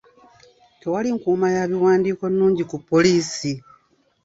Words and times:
Tewali 0.79 1.09
nkuuma 1.15 1.47
ya 1.55 1.63
biwandiiko 1.71 2.25
nnungi 2.31 2.63
ku 2.69 2.77
poliisi. 2.89 3.51